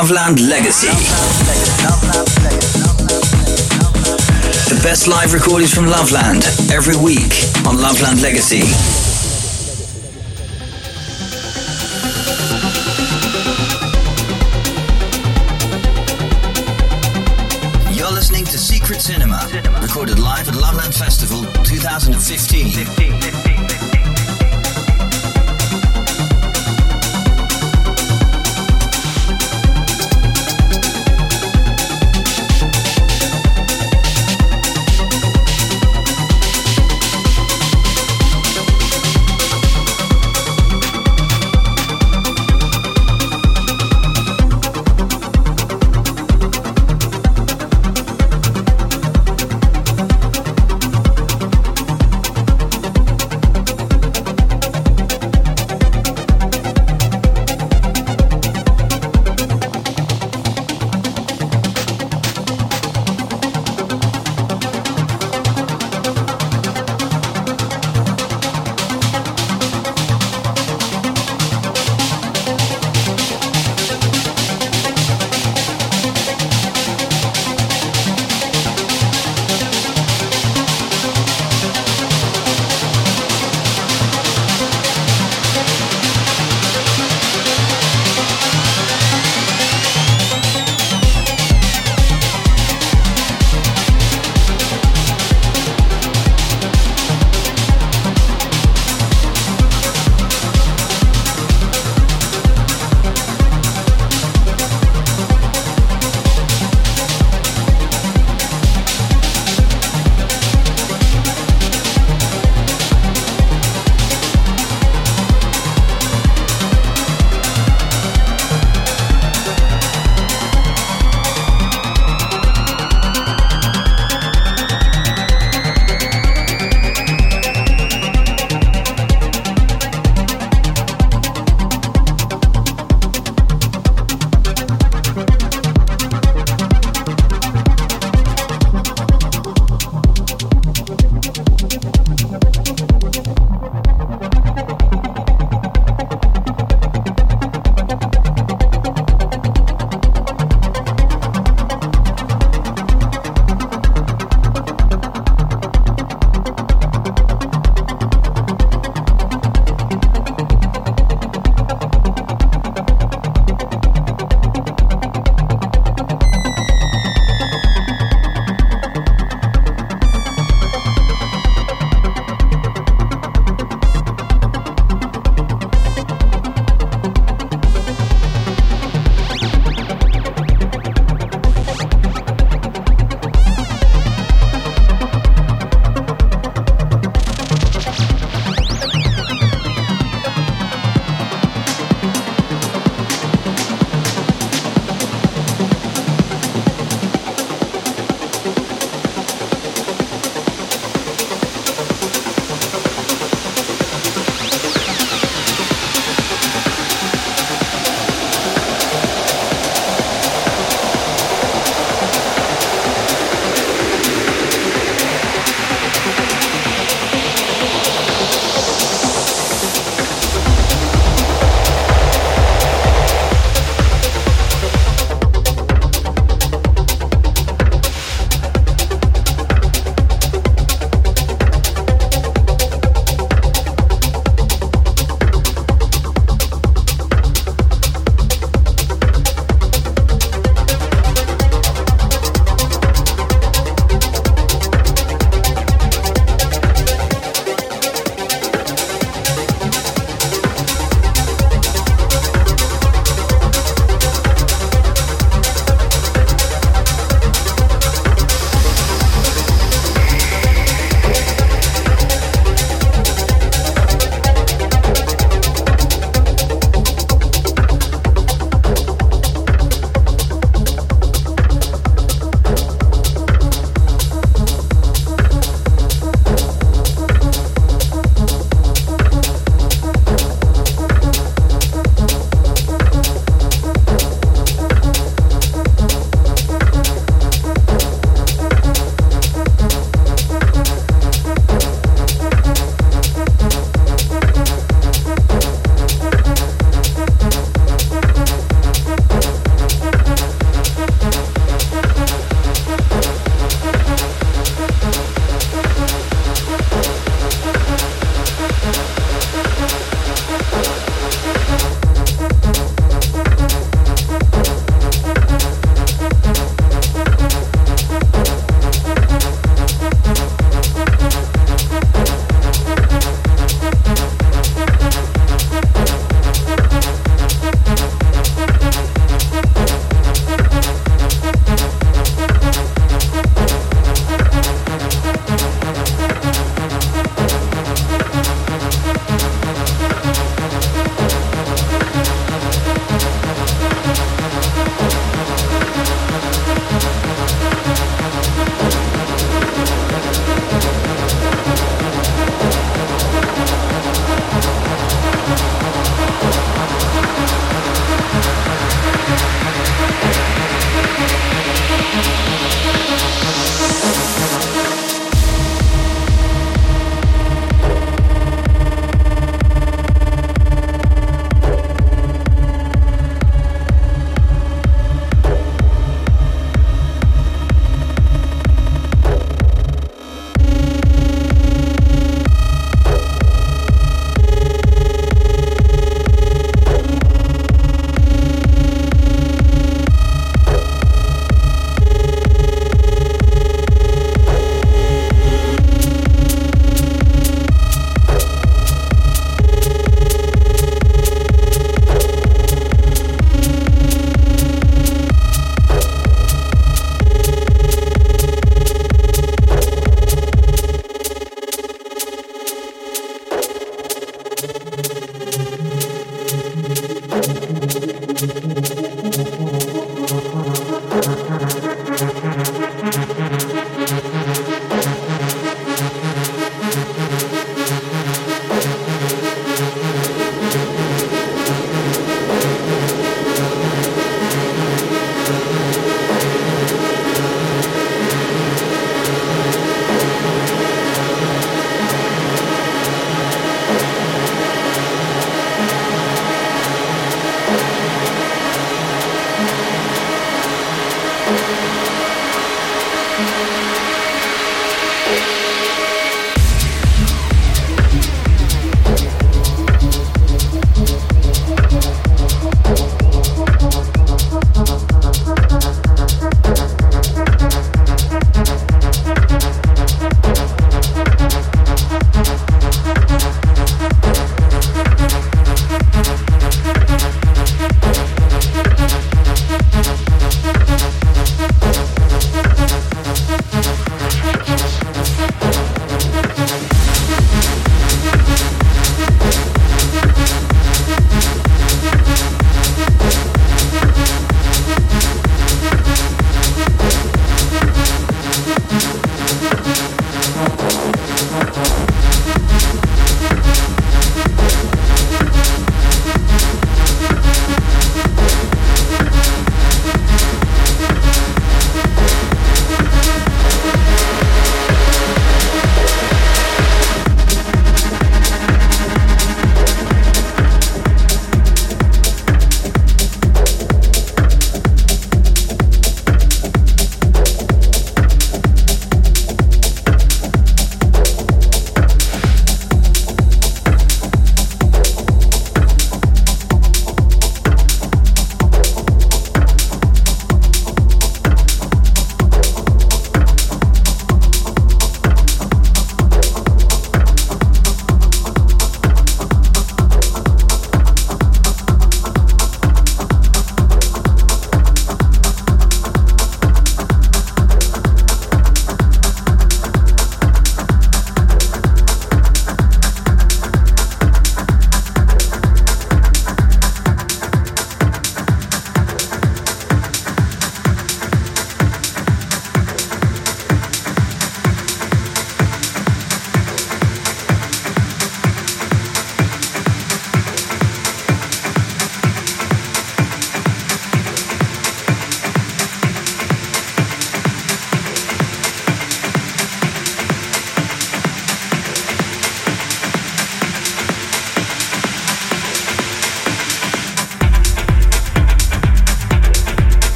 Loveland 0.00 0.38
Legacy. 0.48 0.86
The 4.68 4.80
best 4.80 5.08
live 5.08 5.32
recordings 5.32 5.74
from 5.74 5.86
Loveland 5.86 6.44
every 6.70 6.94
week 6.96 7.34
on 7.66 7.82
Loveland 7.82 8.22
Legacy. 8.22 8.62
You're 17.92 18.12
listening 18.12 18.44
to 18.44 18.56
Secret 18.56 19.00
Cinema, 19.00 19.50
recorded 19.82 20.20
live 20.20 20.48
at 20.48 20.54
Loveland 20.54 20.94
Festival 20.94 21.42
2015. 21.64 23.47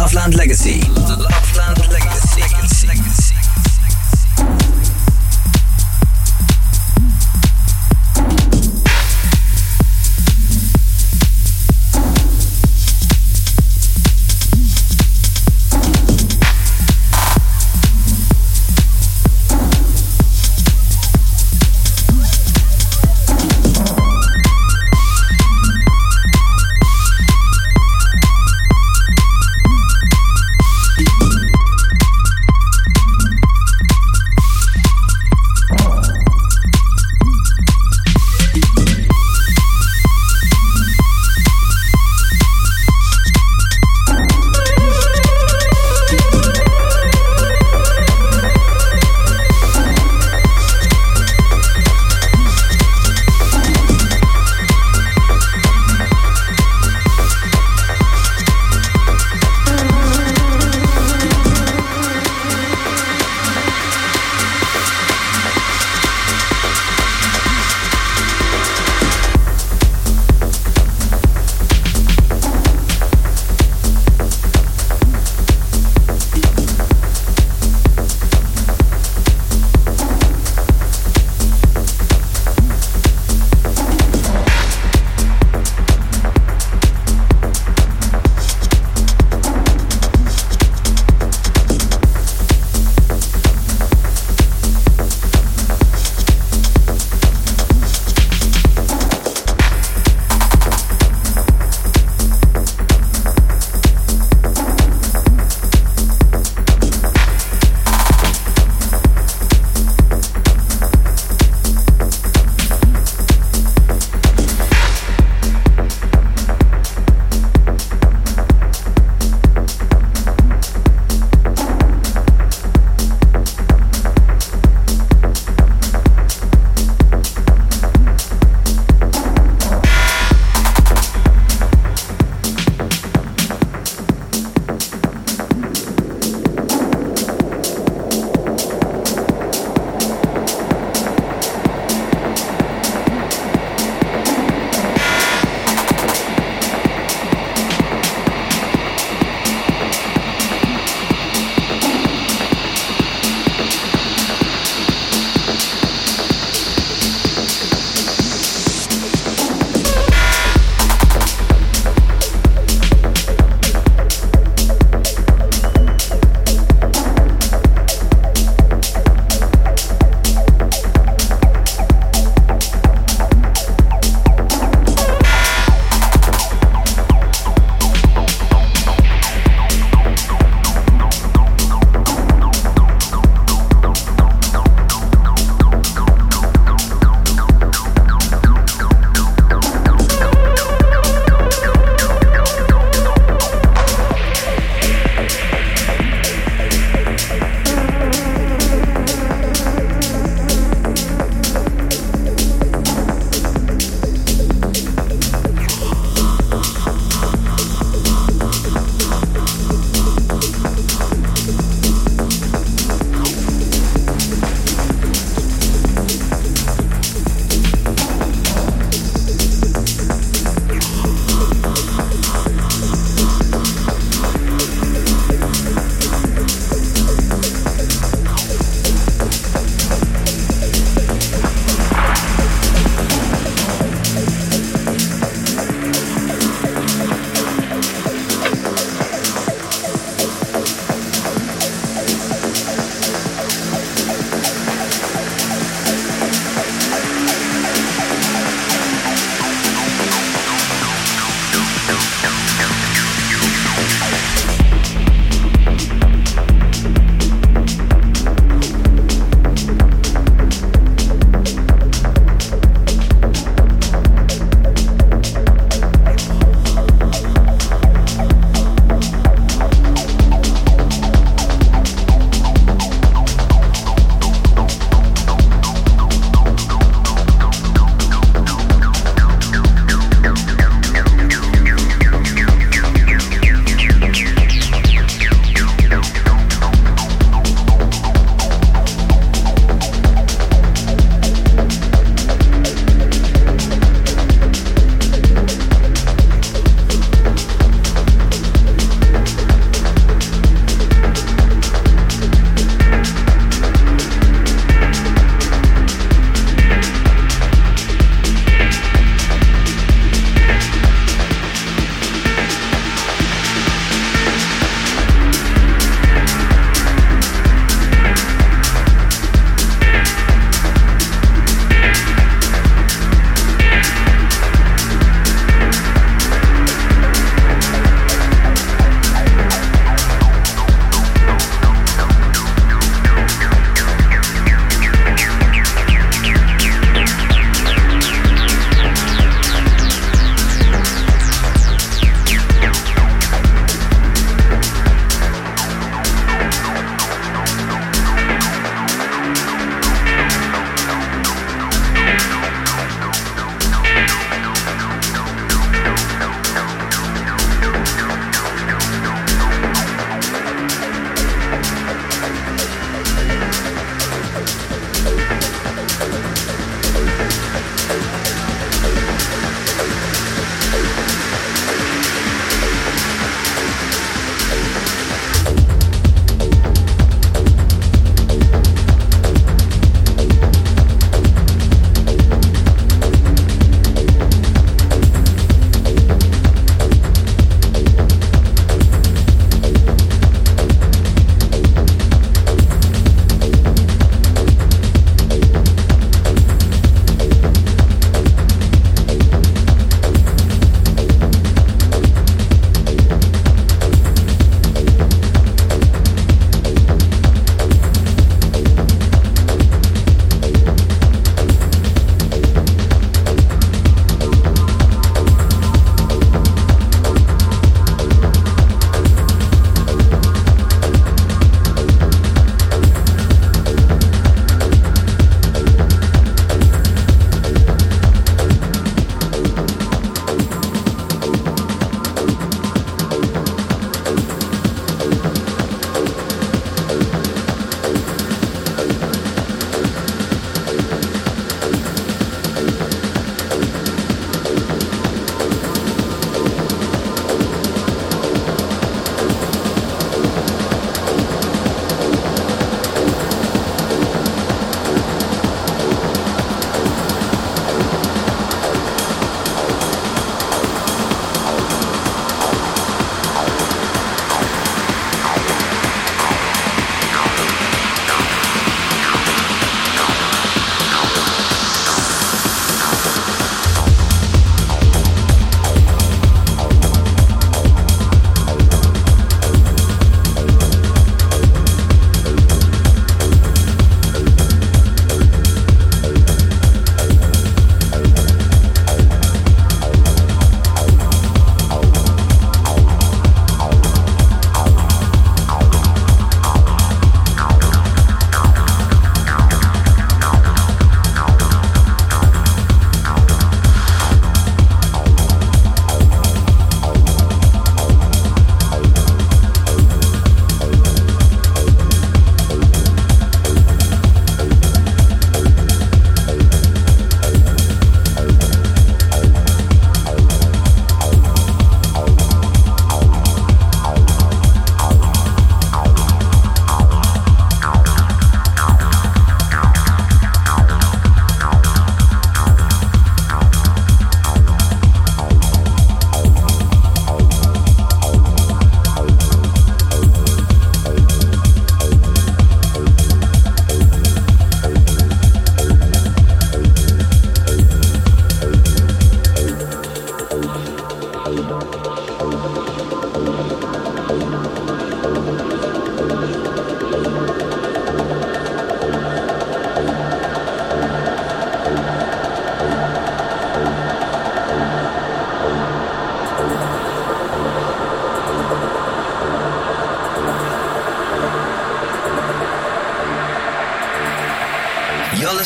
Loveland 0.00 0.34
Legacy. 0.34 0.99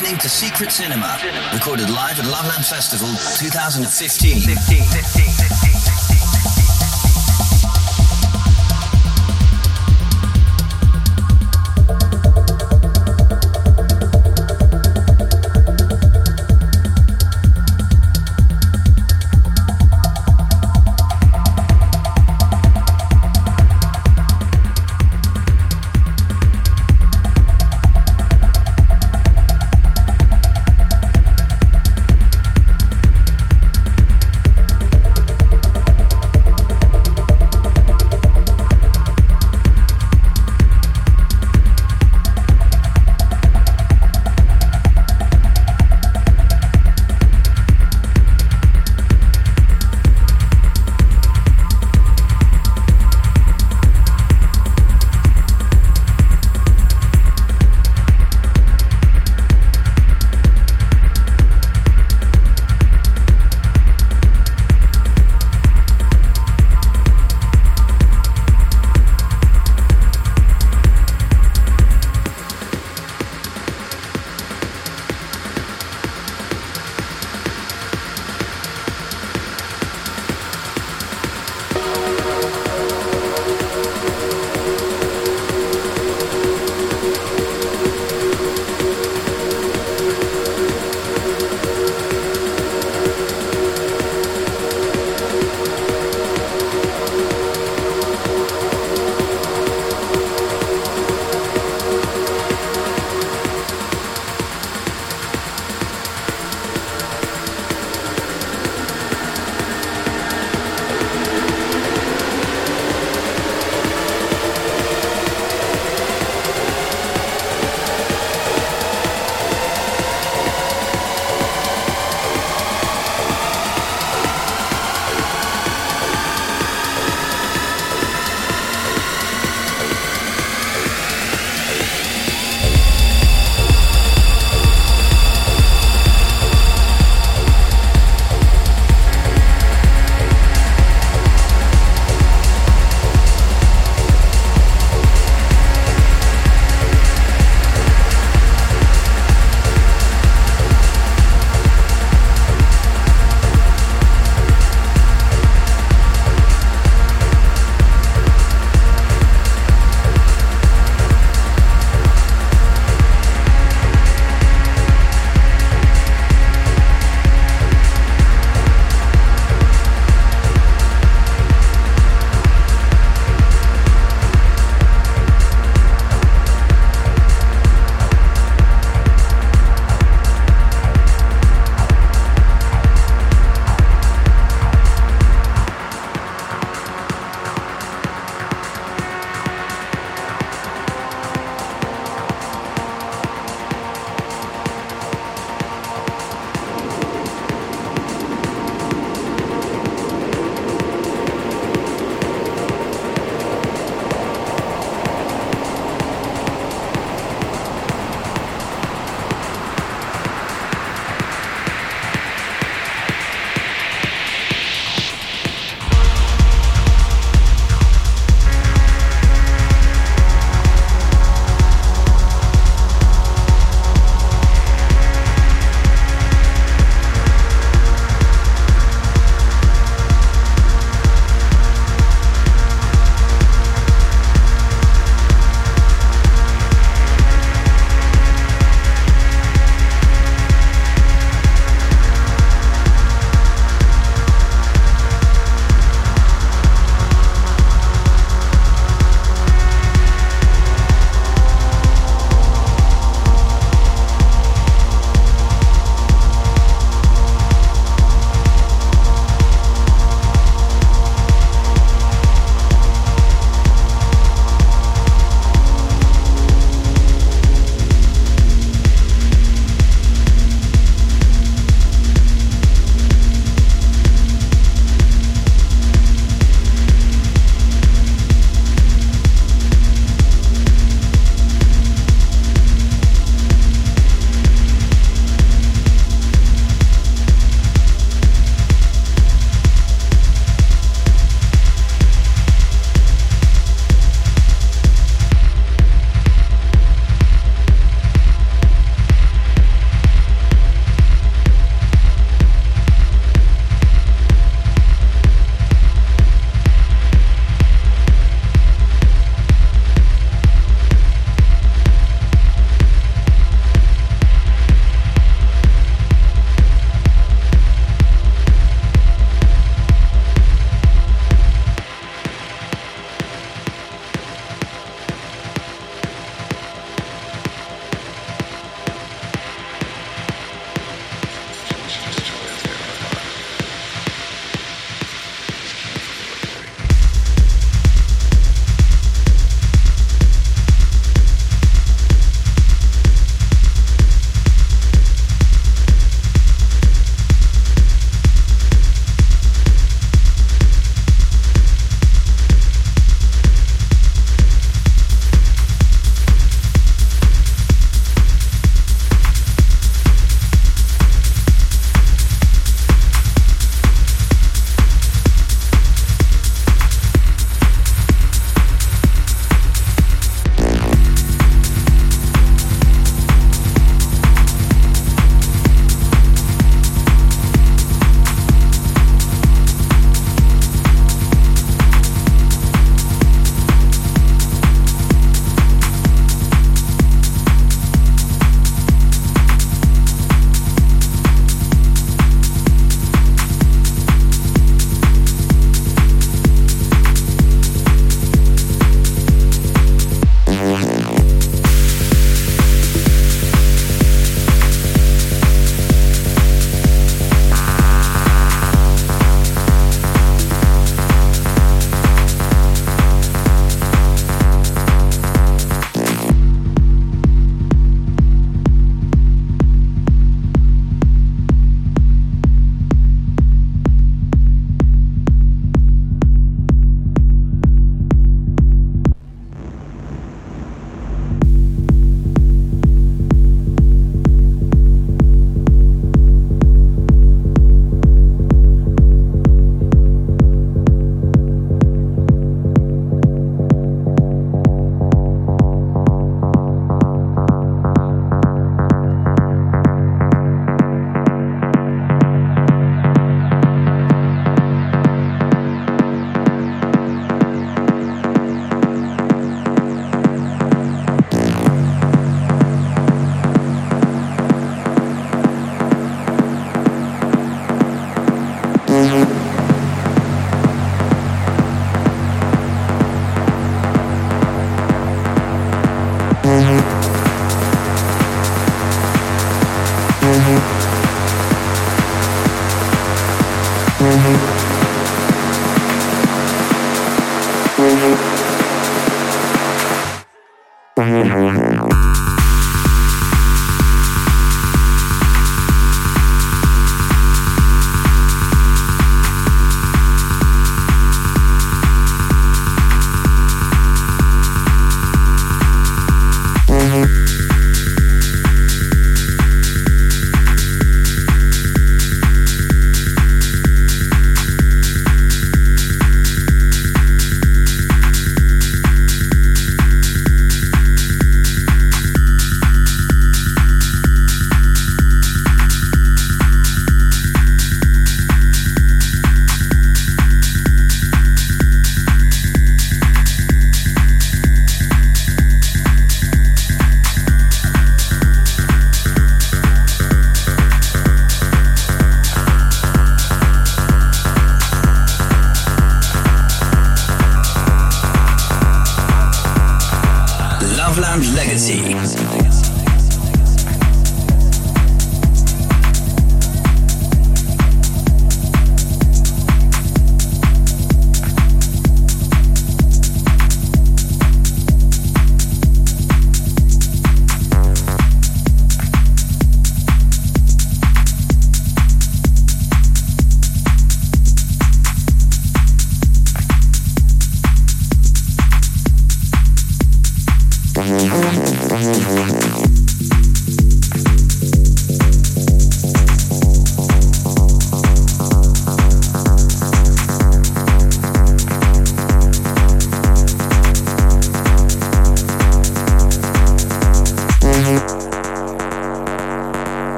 Listening 0.00 0.18
to 0.20 0.28
Secret 0.28 0.70
Cinema, 0.70 1.18
recorded 1.52 1.90
live 1.90 2.20
at 2.20 2.26
Love 2.26 2.44
Loveland 2.44 2.64
Festival 2.64 3.08
2015. 3.36 5.37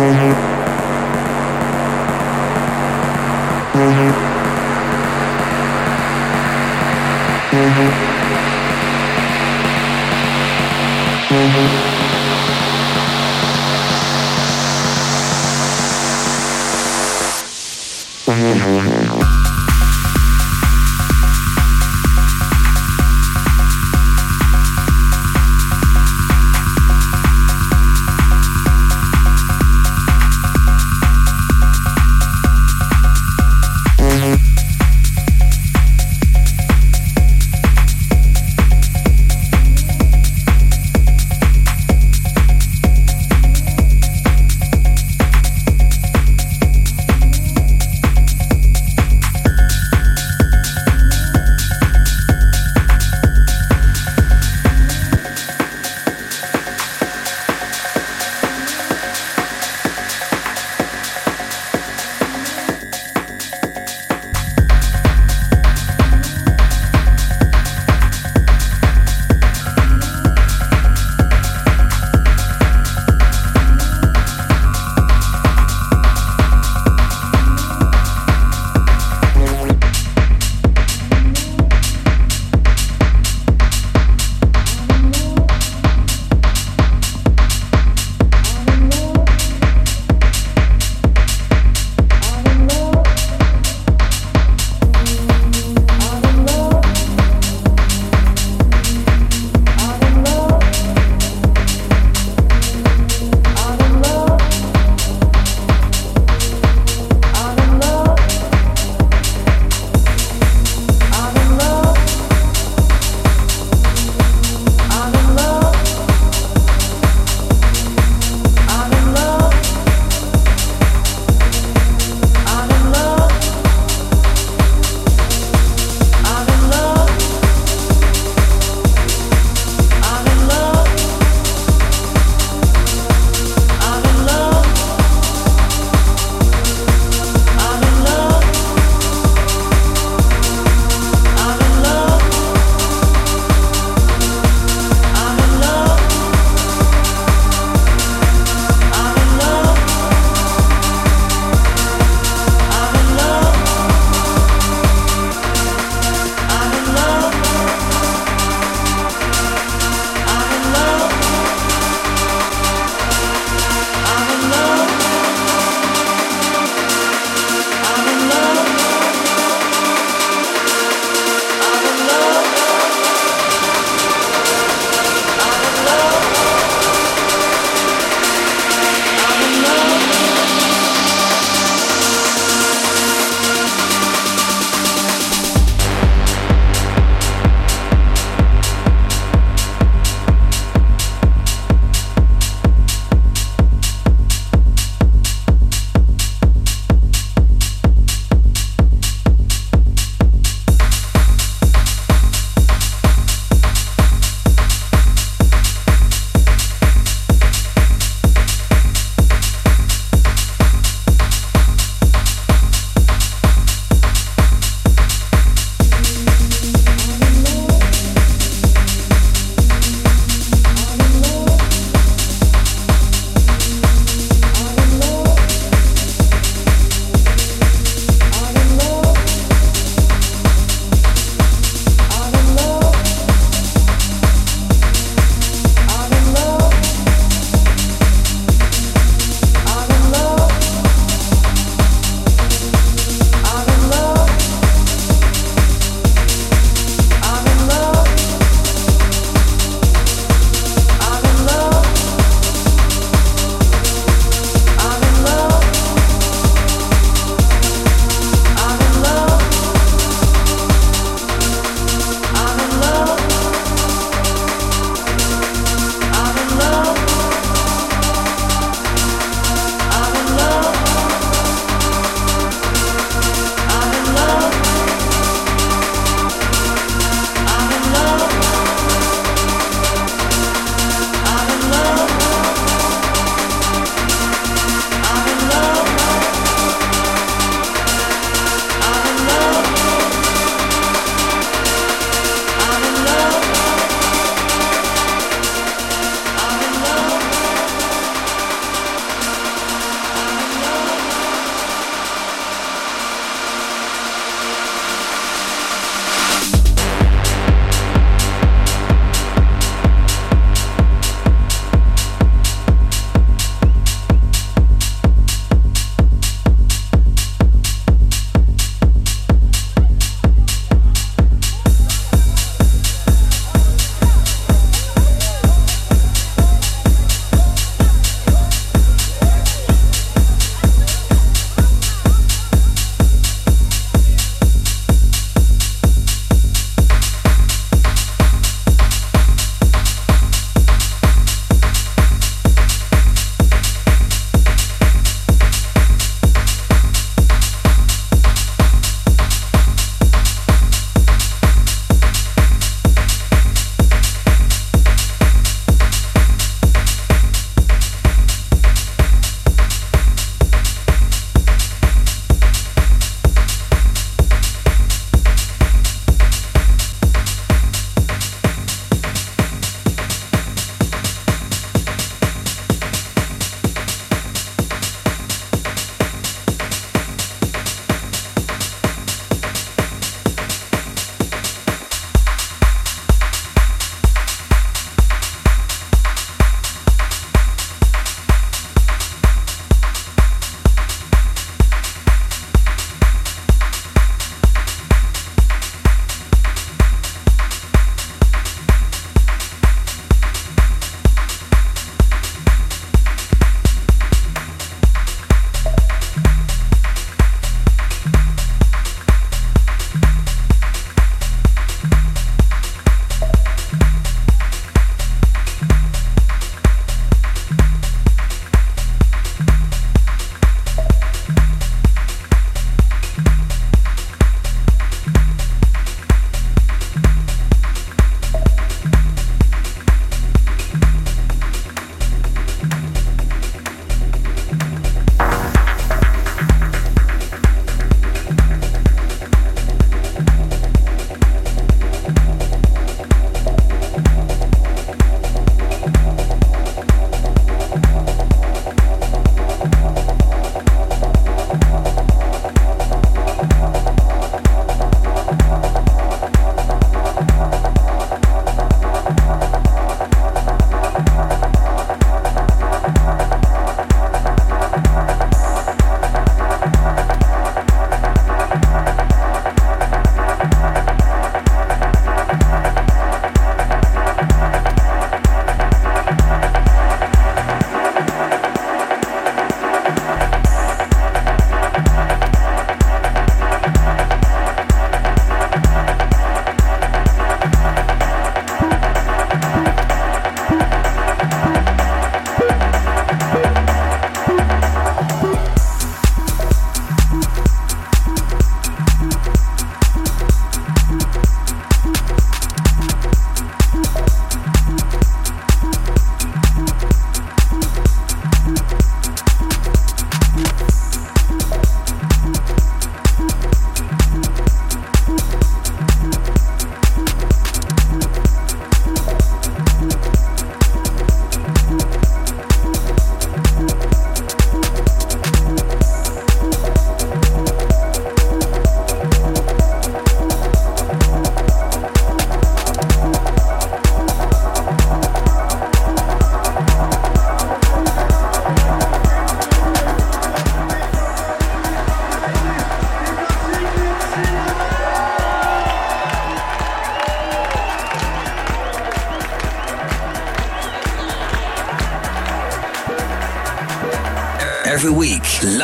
Mm-hmm. 0.00 0.59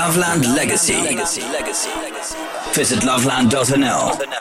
Loveland 0.06 0.46
Legacy. 0.54 0.94
Visit 2.72 3.02
loveland.nl. 3.02 4.35